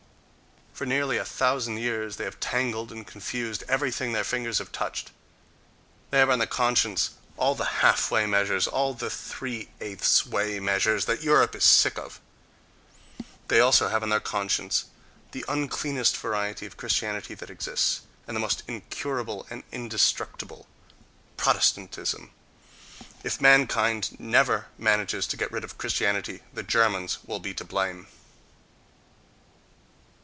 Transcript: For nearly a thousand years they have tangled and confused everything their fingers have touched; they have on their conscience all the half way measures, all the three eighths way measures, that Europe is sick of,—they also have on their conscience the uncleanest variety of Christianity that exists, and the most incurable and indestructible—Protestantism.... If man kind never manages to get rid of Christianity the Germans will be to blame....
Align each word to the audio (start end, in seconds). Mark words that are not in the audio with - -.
For 0.73 0.85
nearly 0.87 1.17
a 1.17 1.25
thousand 1.25 1.77
years 1.77 2.15
they 2.15 2.23
have 2.23 2.39
tangled 2.39 2.91
and 2.91 3.05
confused 3.05 3.63
everything 3.67 4.13
their 4.13 4.23
fingers 4.23 4.57
have 4.57 4.71
touched; 4.71 5.11
they 6.09 6.17
have 6.17 6.31
on 6.31 6.39
their 6.39 6.47
conscience 6.47 7.11
all 7.37 7.53
the 7.53 7.83
half 7.83 8.09
way 8.09 8.25
measures, 8.25 8.65
all 8.65 8.95
the 8.95 9.09
three 9.11 9.69
eighths 9.79 10.25
way 10.25 10.59
measures, 10.59 11.05
that 11.05 11.21
Europe 11.21 11.53
is 11.53 11.63
sick 11.63 11.99
of,—they 11.99 13.59
also 13.59 13.89
have 13.89 14.01
on 14.01 14.09
their 14.09 14.19
conscience 14.21 14.85
the 15.33 15.45
uncleanest 15.47 16.17
variety 16.17 16.65
of 16.65 16.77
Christianity 16.77 17.35
that 17.35 17.51
exists, 17.51 18.01
and 18.25 18.35
the 18.35 18.39
most 18.41 18.63
incurable 18.67 19.45
and 19.51 19.61
indestructible—Protestantism.... 19.71 22.31
If 23.23 23.39
man 23.39 23.67
kind 23.67 24.19
never 24.19 24.65
manages 24.79 25.27
to 25.27 25.37
get 25.37 25.51
rid 25.51 25.63
of 25.63 25.77
Christianity 25.77 26.41
the 26.55 26.63
Germans 26.63 27.19
will 27.23 27.37
be 27.39 27.53
to 27.53 27.63
blame.... 27.63 28.07